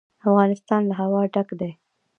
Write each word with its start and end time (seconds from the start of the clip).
افغانستان 0.27 0.81
له 0.89 0.93
هوا 1.01 1.21
ډک 1.33 1.49
دی. 1.59 1.71